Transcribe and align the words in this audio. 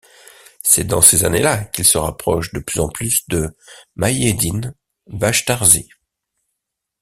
C'est 0.63 0.83
dans 0.85 1.03
ces 1.03 1.25
années-là 1.25 1.65
qu'il 1.65 1.85
se 1.85 1.99
rapproche 1.99 2.51
de 2.53 2.59
plus 2.59 2.79
en 2.79 2.89
plus 2.89 3.29
de 3.29 3.55
Mahieddine 3.95 4.73
Bachtarzi. 5.05 5.89